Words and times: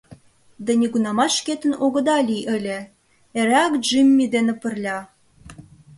—Да 0.65 0.71
нигунамат 0.79 1.31
шкетын 1.37 1.73
огыда 1.85 2.17
лий 2.27 2.43
ыле... 2.55 2.79
эреак 3.39 3.73
Джимми 3.83 4.25
дене 4.35 4.53
пырля. 4.61 4.99